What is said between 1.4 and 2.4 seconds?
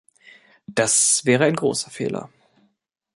ein großer Fehler.